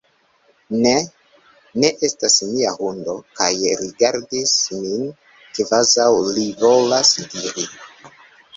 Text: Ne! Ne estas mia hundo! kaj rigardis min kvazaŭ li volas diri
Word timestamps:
Ne! 0.85 0.93
Ne 1.83 1.91
estas 2.07 2.37
mia 2.53 2.71
hundo! 2.79 3.15
kaj 3.41 3.51
rigardis 3.83 4.55
min 4.81 5.07
kvazaŭ 5.61 6.11
li 6.33 6.49
volas 6.67 7.17
diri 7.37 7.71